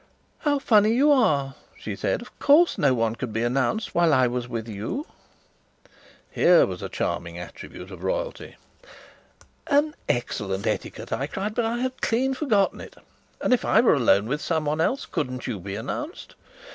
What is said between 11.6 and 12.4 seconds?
I had clean